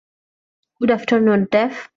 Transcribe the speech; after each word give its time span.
Good 0.81 0.91
afternoon, 0.91 1.41
tough. 1.45 1.73